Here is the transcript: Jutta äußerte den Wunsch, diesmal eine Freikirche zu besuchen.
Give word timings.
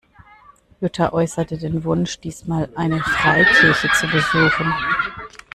Jutta 0.79 1.13
äußerte 1.13 1.59
den 1.59 1.83
Wunsch, 1.83 2.17
diesmal 2.19 2.69
eine 2.75 3.01
Freikirche 3.01 3.87
zu 3.91 4.07
besuchen. 4.07 4.73